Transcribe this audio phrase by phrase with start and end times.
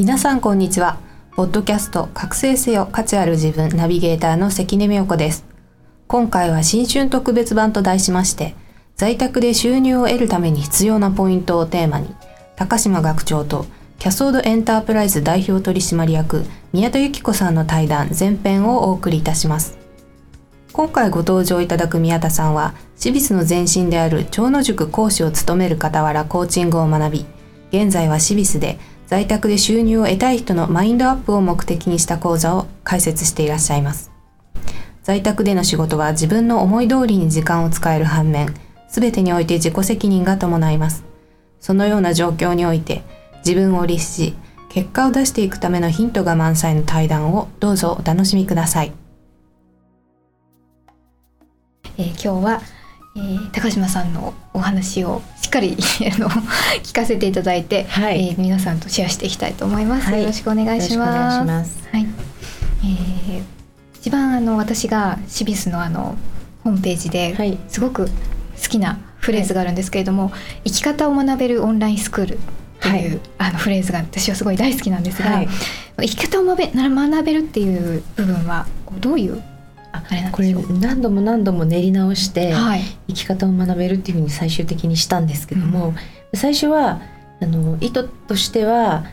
[0.00, 1.00] 皆さんこんにちは。
[1.34, 5.44] ポッドキャスト覚醒せよ価値ある自分ナビゲーターの関根美代子です。
[6.06, 8.54] 今回は新春特別版と題しまして、
[8.94, 12.14] 在宅で収入を得るために必要なポイントをテーマに、
[12.54, 13.66] 高島学長と
[13.98, 19.78] キャソードエンタープライズ代表取締役宮田由紀子さんの対談前編をお送りいたします。
[20.72, 27.26] 今回ご登場いただく宮田さんは、シビスの前身である長野塾講師を務める傍らコーチングを学び、
[27.72, 34.12] 現在はシビスで在宅で収入を得たい人のマインドアップを目的にした講座を開設していらっしゃいます。
[35.02, 38.54] 在宅での仕事は自分の思い通りに時間を使える反面、
[38.86, 41.04] すべてにおいて自己責任が伴います。
[41.58, 43.02] そのような状況において、
[43.38, 44.34] 自分を律し、
[44.68, 48.92] 結果を出していくためのヒントが満載の対談をどうぞお楽しみください。
[51.96, 52.60] えー今日は、
[53.18, 58.28] えー高島さんのお話をしっかり 聞かせていただいて、はい。
[58.28, 60.06] えー皆さんとシェアしていきたいと思います。
[60.10, 60.20] はい。
[60.20, 61.88] よろしくお願いします。
[61.92, 62.06] はい。
[62.82, 63.42] えー
[64.00, 66.16] 一番あの私がシビスのあの
[66.62, 67.58] ホームページで、はい。
[67.68, 68.12] すごく好
[68.68, 70.30] きなフレーズがあるんですけれども、
[70.64, 72.38] 生き方を学べるオンラインスクールっ
[72.80, 73.20] ていう、はい。
[73.38, 75.48] あのフレーズが私はすごい大好きなんですが、はい。
[76.00, 78.66] 生き方を学べ学べるっていう部分は
[79.00, 79.42] どういう
[80.32, 82.82] これ何度も何度も練り直してはい。
[83.08, 85.94] 生き方を学べるっていうふうに最終的にしたんですけども、
[86.34, 87.00] 最初は
[87.40, 89.04] あの意図としては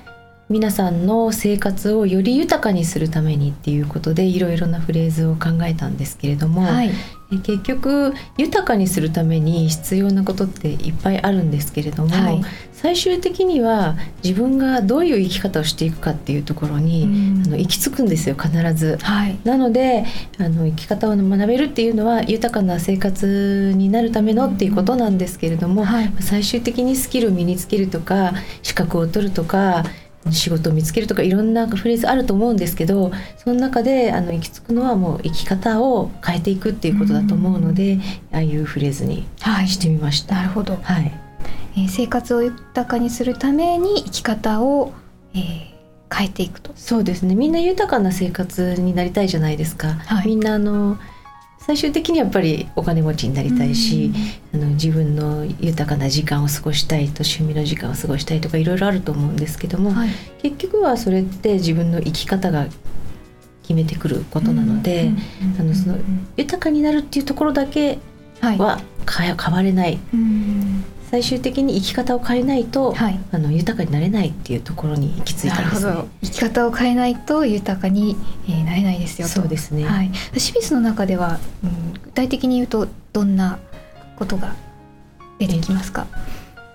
[0.47, 6.89] 皆さんの生活をより豊かにするためにっていうことでいろいろなフレーズを考えたんですけれども、はい。
[6.89, 6.91] え
[7.29, 12.41] 結局豊かにするために必要なことっていっぱいあるんですけれども、はい。
[12.71, 17.43] 最終的には自分がどういう生き方をしていくかっていうところに、うん。
[17.45, 18.97] あの行き着くんですよ必ず。
[19.01, 19.39] はい。
[19.43, 20.05] なので
[20.37, 26.13] あの生き方を学べるっていうのは豊かな生活になるためのっていうことなんですけれども、はい。
[26.19, 29.83] 最終的にスキルを身につけるとか資格を取るとか
[30.31, 37.99] 仕事を見つけるとかいろんなフレーズあると思うんですけどその中であの行き着くのはもう生き方を変えていくっていうことだと思うので、
[38.31, 39.67] ああいうフレーズにはい。
[39.67, 40.35] してみました。
[40.35, 41.11] なるほど、はい、
[41.77, 44.93] えー生活を豊かにするために生き方を、
[45.33, 45.75] えー
[46.13, 46.71] 変えていくと。
[46.75, 47.33] そうですね。
[47.35, 50.27] みんな豊かな生活になりたいじゃないですか、はい。
[50.27, 50.97] みんなあの
[51.65, 54.11] 最終的にやっぱりお金持ちになりたいし、
[54.53, 60.09] あの自分の豊かな時間を過ごしたいと趣味の時間を過ごしたいとかいろいろあると思うんですけども、はい。
[60.43, 62.67] 結局はそれって自分の生き方が
[63.63, 65.09] 決めてくることなので、
[65.59, 65.97] あのその
[66.37, 67.97] 豊かになるっていうところだけ
[68.41, 69.97] は変われない。
[70.13, 73.17] うん最終的に生き方を変えないと、はい。
[73.31, 75.93] あの豊かになれないっていうところに行き着いたんですね。
[75.93, 76.07] ど。
[76.23, 78.17] 生き方を変えないと豊かに、
[78.49, 79.35] えーなれないですよと。
[79.35, 79.85] そうですね。
[79.85, 83.59] はい、シビスの中では、うん、具体的に言うとどんな
[84.17, 84.55] ことが
[85.39, 86.07] 出てきますか、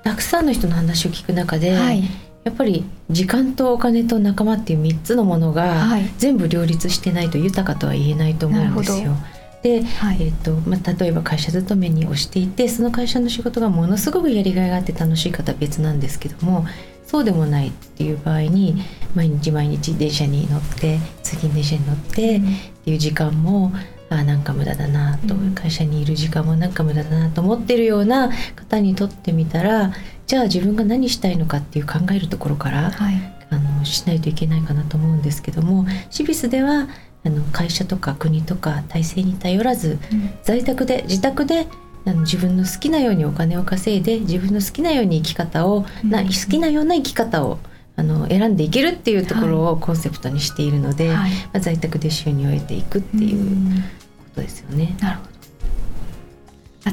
[0.04, 2.02] たくさんの人の話を聞く中で、はい。
[2.44, 6.10] やっぱり時間とお金と仲間っていう3つのものがはい。
[6.16, 9.16] 全部両立してないと豊かとは言えないと思うんですなるよ。
[9.62, 10.18] で、はい。
[10.20, 16.66] えーとまあ、例えば会社勤めにをしていてその会社の仕事がものすごくやりがいがあって楽しい方は別なんですけども
[17.06, 18.82] そうでもないっていう場合に
[19.14, 22.40] 毎日毎日電車に乗って通勤電車に乗ってっ
[22.84, 23.72] ていう時間も
[24.08, 25.54] あーなんか無駄だなと、うん。
[25.54, 29.92] 会社にいる時間もなんか無駄だなと思ってるような方にとってみたら
[30.26, 33.36] じゃあ自分が何したいのかっていう考えるところからはい。
[33.52, 36.86] あのしないといけないかなと思うんですけどもシビスでは
[37.24, 40.30] あの会社とか国とか体制に頼らずうん。
[40.42, 41.66] 在宅で自宅で
[42.06, 46.26] あの自分の好きなようにお金を稼いで自分の好きなように生き方を、なうん。
[46.28, 47.58] 好きなような生き方を
[47.96, 51.30] あの選んでいけるっていうところをコンセプトにしているので、はい。
[51.30, 53.74] まあ、在宅で収入を得ていくっていううん。
[53.76, 53.84] こ
[54.36, 54.96] とですよね。
[55.00, 55.30] なるほど。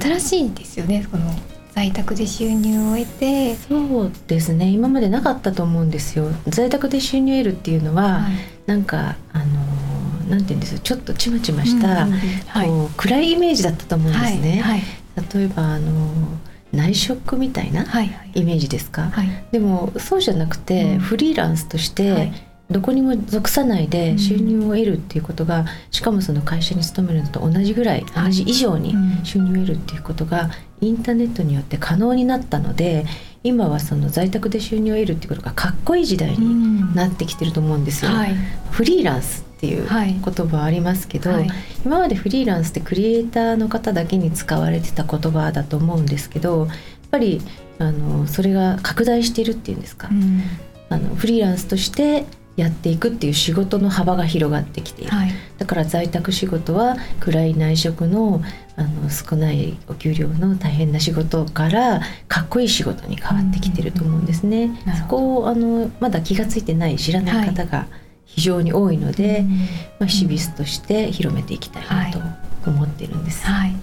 [0.04, 1.32] 新しいですよねこの
[1.72, 4.68] 在宅で収入を得て、そうですね。
[4.68, 6.30] 今までなかったと思うんですよ。
[6.48, 8.34] 在宅で収入を得るっていうのは、はい。
[8.66, 9.46] なんかあの
[10.28, 10.74] なんて言うんです？
[10.74, 12.20] よちょっとちまちました、うんうんうん。
[12.20, 12.68] はい。
[12.68, 14.82] こう暗いイメージだったと思うんですね、はい
[15.34, 15.92] 例えばあの
[16.72, 18.08] 内職みたいなはい。
[18.08, 19.46] はいイメージですか、はい。
[19.52, 21.00] でもそうじゃなくて、うん。
[21.00, 22.34] フリーランスとして、はい。
[22.70, 23.90] どこにも属さないうん。
[23.90, 28.26] で収入を得るっていうことが、しかもその会社に勤めるのと同じぐらい、はい。
[28.26, 29.26] 同じ以上にうん。
[29.26, 30.52] 収入を得るっていうことが
[30.82, 33.06] インターネットによって可能になったので
[33.44, 36.96] 今はその在宅で収入を得るっていうことがかっこいい時代にうん。
[36.96, 38.12] なってきてると思うんですよ。
[38.12, 38.36] はい。
[38.72, 40.14] フリーランスっていうはい。
[40.14, 41.50] 言葉ありますけど、はい。
[41.86, 46.70] 今までフリーランスってクリエイターの方だけに使われてた言葉だと思うんですけどやっ
[47.12, 47.42] ぱり
[47.80, 50.42] あのそれが拡大しているっていうんですか、うん。
[50.90, 52.26] あのフリーランスとして
[52.58, 55.32] やっていくっていう仕事の幅が広がってきている、はい。
[55.60, 58.42] だから在宅仕事は暗い内職の
[58.76, 64.72] あの少ないお給料の大変な仕事からかっこいい仕事に変わってきてると思うんですね。
[65.00, 67.88] そこをあのまだ気が付いてない知らない方が
[68.26, 69.50] 非常に多いので、うん。
[70.00, 72.20] まあ、シビスとして広めていきたいなと
[72.70, 73.46] 思ってるんです。
[73.46, 73.76] はい、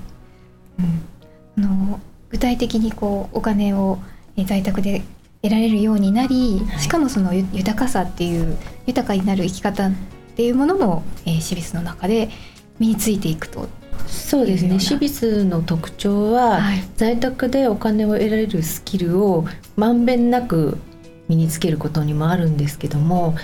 [1.56, 2.00] うん、あの
[2.30, 4.00] 具体的にこうお金を
[4.36, 5.02] えー在宅で
[5.44, 6.80] 得られるようになり、はい。
[6.80, 8.56] しかもそのゆ豊かさっていう
[8.86, 9.92] 豊かになる生き方っ
[10.36, 12.30] ていうものも、えー、シビスの中で
[12.78, 13.68] 身についていくと。
[14.06, 14.80] そうですね。
[14.80, 16.82] シビスの特徴は、はい。
[16.96, 19.44] 在宅でお金を得られるスキルを
[19.76, 20.78] まんべんなく
[21.28, 23.34] 身につけることにもあるんですけども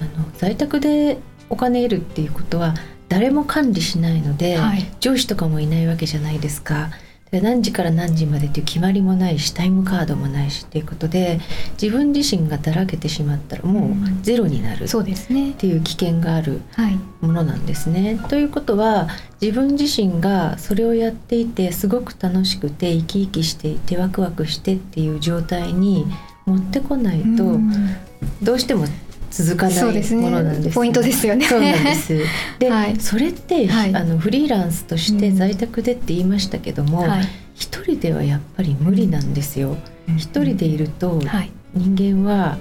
[0.00, 1.18] あの在宅で
[1.50, 2.74] お金得るっていうことは
[3.08, 4.86] 誰も管理しないので、はい。
[5.00, 6.90] 上司とかもいないわけじゃないですか。
[7.36, 11.38] で何時から何時までっていう決まりもないしタイムカードもないしっていうことで
[11.80, 13.92] 自分自身がだらけてしまったらもう
[14.22, 15.52] ゼロになるっそうですね。
[15.52, 16.98] ていう危険があるはい。
[17.20, 18.18] ものなんですね。
[18.28, 19.08] ということは
[19.40, 26.06] 自分自身がそれをやっていてすごく楽しくて生き生きしていてワクワクしてっていう状態に
[26.46, 27.96] 持ってこないとうん
[28.42, 28.86] どうしても
[29.30, 30.74] 続かないものなんです。
[30.74, 31.46] ポイントですよね。
[31.46, 32.18] そうなんです。
[32.58, 32.96] で、はい。
[32.98, 33.94] それって、はい。
[33.94, 35.36] あのフリーランスとしてうん。
[35.36, 37.28] 在宅でって言いましたけども、はい。
[37.54, 39.76] 一人ではやっぱり無理なんですよ。
[40.16, 41.50] 一人でいるとはい。
[41.74, 42.58] 人間は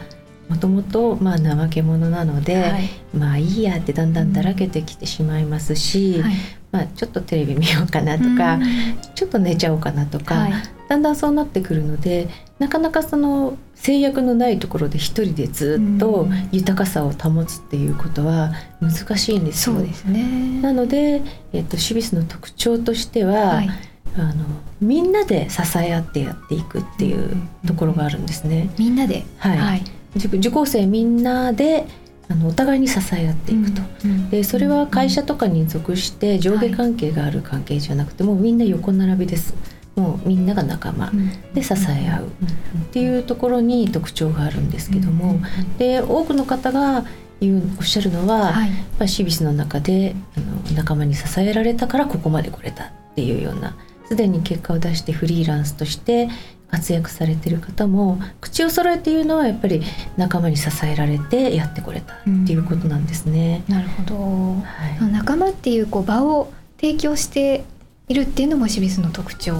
[0.50, 2.90] もともとまあ怠け者なので、はい。
[3.18, 6.34] まあいいやってだんだんだらけてきてしまいますし、はい。
[6.72, 8.64] まあ、ちょっとテレビ見ようかなとか、うん。
[9.16, 10.54] ちょっと寝ちゃおうかなとか、はい
[10.88, 12.28] だんだんそうなってくるので
[12.60, 19.76] なかなかその制約のないところで一人でずっとうん豊かさを保つっていうことは難しいんですよ。
[19.76, 20.62] そうですね。
[20.62, 21.22] なので、
[21.54, 23.70] えっと、シビスの特徴としては、はい。
[24.18, 24.46] あの
[24.80, 27.36] みんなで支え合ってやっていくっていう
[27.68, 28.70] ところがあるんですね。
[28.78, 29.26] みんなで。
[29.38, 29.84] はいはい。
[30.16, 31.86] 受受講生みんなで
[32.30, 33.82] あのお互いに支え合っていくと。
[34.06, 39.54] うんでそれは会社とかに属して上下関係がある関係じゃなくて、もうみんな横並びです
[39.96, 41.10] もうみんなが仲間。
[41.10, 41.54] うん。
[41.54, 42.28] で支え合う。
[42.28, 42.30] っ
[42.92, 45.78] ていうところに特徴があるんですけども、うん。
[45.78, 47.06] で多くの方が
[47.40, 48.70] 言うおっしゃるのは、はい。
[48.70, 53.76] やっぱりシビスの中であの仲間に支えられたからここまで来れたっていうような
[54.08, 56.30] すでに結果を出してフリーランスとして
[56.70, 59.82] 活躍されてる方も口を揃えて言うのはやっぱり
[60.18, 63.64] 仲間に支えられてやってこれたっていうことなんですね。
[63.68, 64.16] なるほど。
[64.16, 64.64] は
[65.02, 65.12] い。
[65.12, 67.64] 仲間っていうこう場を提供して
[68.07, 69.56] いるっていうのもシビスの特徴。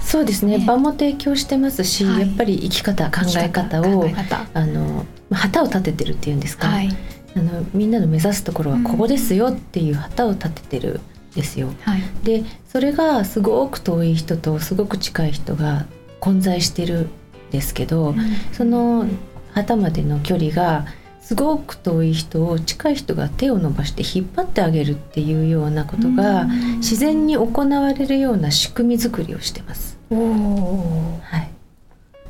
[0.00, 4.06] そうですねね場も提供してますし、はいやっぱり生き方考え方を
[4.54, 6.88] あの旗を立ててるっていうんですか、はい。
[7.36, 11.00] あのみんなの目指すところはここですよっていう旗を立ててる
[11.32, 11.68] んですよ。
[11.82, 12.02] はい。
[12.24, 15.86] でそれがすごく遠い人とすごく近い人が
[16.18, 17.10] 混在してるん
[17.50, 18.14] ですけど、
[18.52, 19.06] その
[19.52, 20.86] 旗までの距離が
[21.30, 26.78] すごく遠い人を近い人が手を伸ばして引っ張ってあげるっていうようなことがうん。
[26.78, 29.96] 自然に行われるような仕組み作りをしてます。
[30.10, 31.50] はい、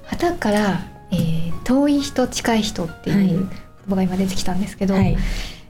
[0.05, 3.29] 旗から、えー遠い人近い人っていうはい。
[3.29, 3.49] 言
[3.89, 5.17] 葉が今出てきたんですけど、はい、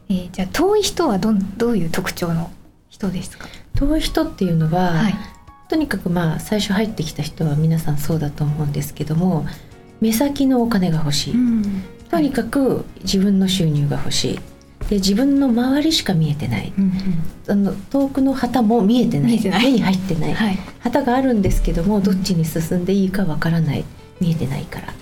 [0.08, 2.50] えーじゃあ遠い人はどんどういう特徴の
[2.88, 3.46] 人ですか？
[3.76, 5.14] 遠い人っていうのは、はい。
[5.68, 9.46] とにかくまあ最初入ってきた人は皆さんそうだと思うんですけども
[10.00, 11.34] 目先のお金が欲しい、
[12.10, 14.40] とにかく自分の収入が欲しい。
[14.88, 16.72] で自分の周りしか見えてない。
[16.76, 16.92] うん
[17.46, 19.40] あの遠くの旗も見えてない。
[19.40, 20.58] 目に入ってない、はい。
[20.80, 23.84] 旗があるんですけどもどっちに進んでいいかわからない。
[24.20, 24.88] 見えてないから。
[24.88, 24.92] っ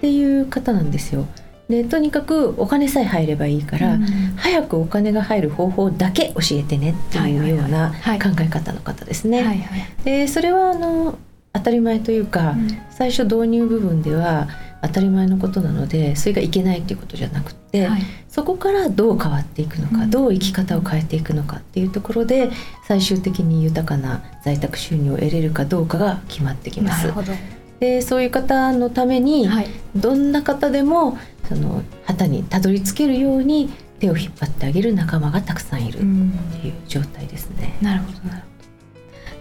[0.00, 1.26] ていう方なんですよ。
[1.68, 4.06] でとにかくお金さえ入ればいいから、うん。
[4.36, 6.94] 早くお金が入る方法だけ教えてね。
[7.08, 8.18] っていうようなはい。
[8.18, 9.42] 考え方の方ですね。
[9.42, 10.04] はいはい。
[10.04, 11.18] でそれはあの
[11.52, 12.68] 当たり前というか、うん。
[12.90, 14.48] 最初導入部分では
[14.86, 18.02] 当たり前のことなのでそれがいけないっていうことじゃなくて、はい
[18.34, 22.50] そこからどう変わっていくのか、うんどう生き方を変えていくのかっていうところで
[22.88, 27.12] 最終的に豊かな在宅収入を得れるかどうかが決まってきますなる。
[27.12, 27.32] ほど。
[27.78, 31.16] でそういう方のために、はいどんな方でも
[31.48, 37.78] その旗にたどり着けるように手を引っ張ってあげる仲間がたくさんいるっていう状態ですね。
[37.80, 38.42] なるほどなる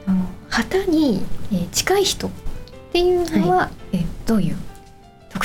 [0.05, 2.31] ほどあの旗に、えー近い人っ
[2.91, 4.72] ていうのは、えーどういう特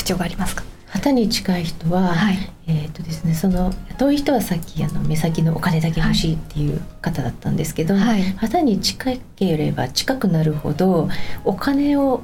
[0.09, 0.65] 徴がありますか？
[0.91, 2.39] 旗に近い人は、はい。
[2.67, 8.23] えーとですね、その遠い人はさっきあの目先のお金だけ欲しいっていう方だったんですけど、はい。
[8.37, 11.09] 旗に近ければ近くなるほど
[11.45, 12.23] お金を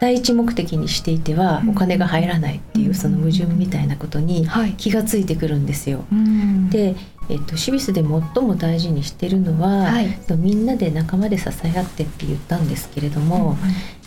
[0.00, 1.70] 第一目的にしていてはうん。
[1.70, 4.72] お金が入らないっていうその矛盾みたいなことにはい。
[4.74, 6.04] 気がついてくるんですよ。
[6.12, 6.68] うん。
[6.68, 6.96] で、
[7.30, 8.10] えっとシビスで最
[8.44, 10.18] も大事にしてるのは、はい。
[10.36, 13.56] みんなで仲間で支え合ってって言ったんですけれども、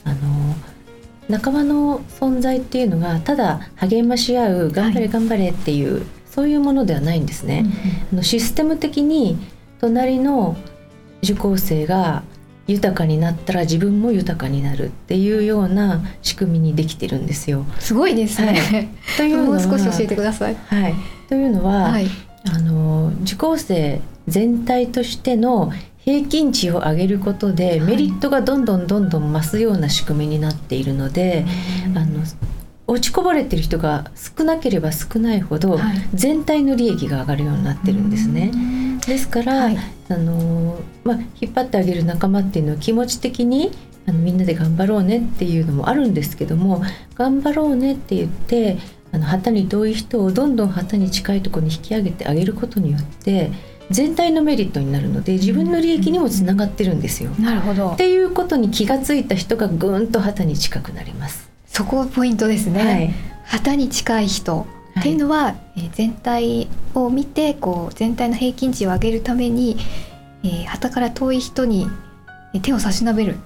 [0.03, 0.55] あの
[1.29, 7.65] 仲間の存在っていうのがただ励まし合う頑張はいれ頑張れっていう、そういうものではないんですね。
[8.11, 9.37] あのシステム的に
[9.79, 10.57] 隣の
[11.23, 12.23] 受講生が
[12.67, 17.65] 豊かになったら自分も豊かになるっていうような仕組みにできてるんですよ。
[17.79, 20.55] すごいですね、というのはもう少し教えてください。
[20.55, 20.95] はい、
[21.29, 22.07] というのは、はい。
[22.45, 25.71] あの受講生全体としての
[26.05, 27.79] 平均値を上げることで、はい。
[27.81, 31.45] メリットがどんどんどんどん増すような仕組みになっているので、
[31.95, 32.23] あの
[32.85, 35.97] 落ちこぼれてる人が少なければ少ないほど、はい。
[36.13, 38.51] 全体の利益が上がるようになってるんですね。
[39.07, 39.77] ですから、はい。
[40.09, 43.71] あのまあ、引っ張ってあげる仲間っていうのは気持ち的に
[44.05, 46.83] あのみんなで頑張ろうねっていうのもあるんですけども
[47.15, 48.77] 頑張ろうねって言って
[49.11, 53.51] あの旗に遠い人をどんどん旗に近いところに引き上げてあげることによって
[53.91, 57.31] 全体のメリットになるので自分の利益にもつながってるんですよ。
[57.39, 57.91] なるほど。
[57.91, 61.49] っていうことに気がついた人がぐーんと旗に近くなります。
[61.67, 63.13] そこポイントですね、はい、
[63.45, 64.65] 旗に近い人。
[64.99, 69.77] っていうのは、えー全体を見てこう全体の平均値を上げるために、
[70.43, 71.87] えー旗から遠い人に
[72.53, 73.37] えー手を差し伸べる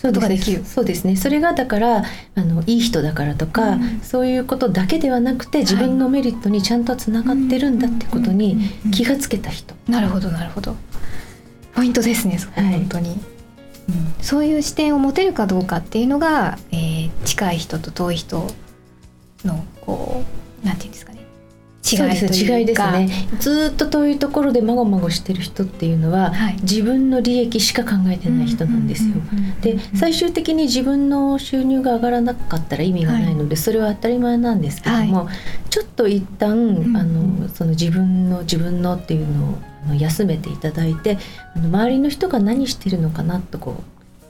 [0.00, 0.64] そうことができる。
[0.64, 1.16] そうですね。
[1.16, 2.04] それがだから
[2.36, 4.00] あのいい人だからとか、うん。
[4.02, 10.76] そういうことだけではなくて自分のメリットにちゃんとつながってるんだってことに気がつけた人、なるほどなるほど。
[11.74, 12.72] ポイントですねそこはい。
[12.74, 13.18] 本当に、うん。
[14.20, 18.46] そういう視点を持てるかどうかっていうのが、えー近い人と遠い人
[19.44, 20.24] のこ
[20.62, 21.17] うなんていうんですかね
[21.92, 23.28] 違いとそうですね違いですね。
[23.38, 26.56] ずーっと遠いところでまごまごしてる人っていうのは、はい。
[26.62, 29.14] 自分の利益しか考えてない人なんですよ。
[29.60, 35.28] で最終的に自分の収入が上がらなかったら意味がないので、それは当たり前なんですけども、
[35.70, 36.96] ちょっと一旦、ん。
[36.96, 39.58] あのその自分の自分のっていうの
[39.90, 41.18] を休めていただいて
[41.54, 43.82] あの周りの人が何してるのかなとこう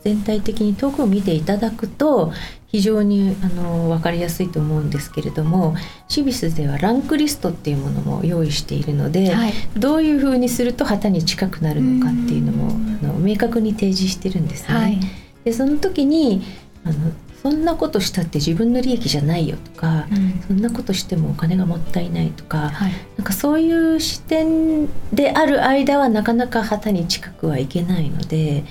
[0.04, 2.32] 全体的に遠くを見ていただくと
[2.68, 5.74] 非常にあの分かりやすいと思うんですけれども
[6.06, 9.52] シビスではランクリストっていうものも用意しているので、はい。
[9.76, 12.98] どういうふうにすると旗に近くなるのかっていうのもうん。
[13.02, 14.74] あの明確に提示してるんですね。
[14.74, 15.00] はい。
[15.44, 16.42] でその時に
[16.84, 20.06] あのそんなことしたって自分の利益じゃないよとか、
[20.46, 22.92] そんなことしてもお金がもったいないとか、はい。
[23.16, 28.64] なんかそういう視点である間はなかなか旗に近くはいけないので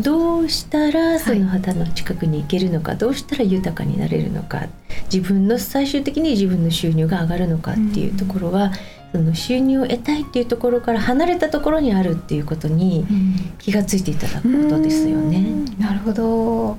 [0.00, 0.40] ど。
[0.40, 4.66] うしたらその旗の近くに行けるのか、どうしたら豊かになれるのか
[5.12, 8.72] 自分の最終的に自分の収入が上がるのかっていうところは、
[9.12, 13.06] その収入を得たいっていうところから離れたところにあるっていうことに
[13.58, 15.44] 気がついていただくことですよね。
[15.78, 16.78] なるほど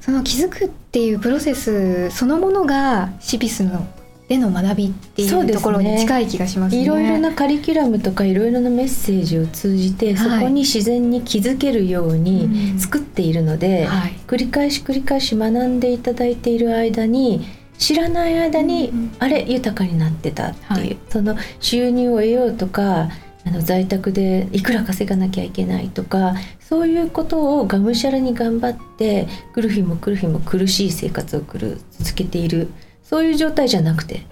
[0.00, 3.86] その気づくっていうプロセスそのものがシビスの
[4.30, 6.82] での学びっていうところに近い気がしますね。
[6.82, 14.12] いろいろなカリキュラムとかいろいろなメッセージを通じて、そこに自然に気づけるように作っているので、はい。
[14.28, 17.44] 繰り返し繰り返し学んでいただいている間に
[17.76, 19.16] 知らない間に、うん。
[19.18, 20.98] あれ豊かになってたっていう、はい。
[21.08, 23.08] その収入を得ようとか
[23.44, 32.68] あの在宅でいくら稼がなきゃいけないとかそういうことをがむしゃらに頑張って来る日も来る日も苦しい生活を送る続けている。
[33.02, 34.24] そういう状態じゃなくて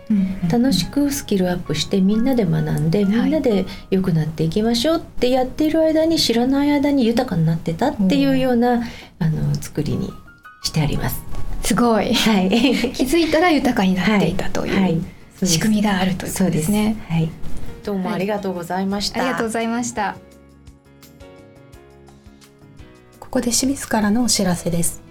[0.48, 8.84] 楽しくスキルアップしてみんなで学んでみんなで良くなっていきましょうってやっている間に知らない間に豊かになってたっていうような
[9.18, 10.12] あの作りに
[10.62, 11.20] してあります。
[11.62, 12.14] すごい。
[12.14, 12.48] はい、
[12.94, 15.00] 気づいたら豊かになっていたという、はい、
[15.44, 16.96] 仕組みがあるということですね。
[17.08, 17.30] そうはい、
[17.88, 19.22] どうもありがとうございました。
[19.22, 20.18] ありがとうございました。
[23.18, 25.02] ここで清水からのお知らせです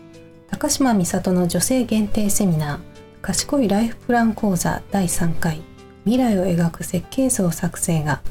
[0.50, 5.62] 高島美里の女性限定セミナー賢いライフプラン講座第3回
[6.05, 8.22] 未来を描く設計図を作成が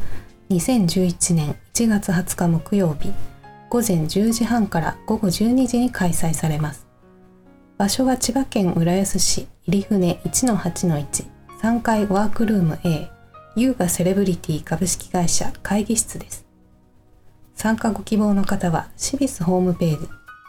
[0.51, 3.13] 2011年1月20日木曜日
[3.69, 6.87] 午前10時半から午後12時に開催されます
[7.79, 11.27] 場所は千葉県浦安市入船1-8-1
[11.63, 13.16] 3階ワークルーム A
[13.59, 16.45] 優雅セレブリティ株式会社会議室です。
[17.55, 20.07] 参加ご希望の方はシビスホームページ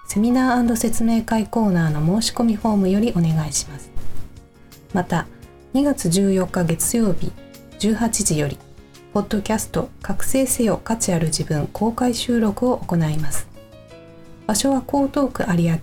[0.10, 3.90] セミナー説明会コーナーの申し込みフォームよりお願いします。
[4.94, 5.26] また
[5.74, 7.32] 2月14日月曜日
[7.80, 8.58] 18時より
[9.14, 13.48] ポッドキャスト覚醒せよ価値ある自分公開収録を行います。
[14.48, 15.78] 場所は江東区有明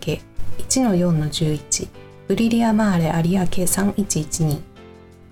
[0.59, 1.89] 1-4-11
[2.29, 4.74] ブリリアマーレ有明3112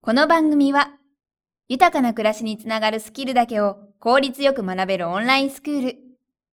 [0.03, 0.93] この番組は
[1.69, 5.97] 豊かな暮らしにつながるスキルだけを効率よく学べるオンラインスクール、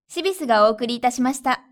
[0.07, 1.70] シビスがお送りいたしました。